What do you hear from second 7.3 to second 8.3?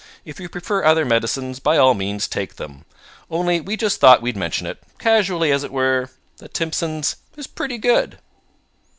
is PRETTY GOOD.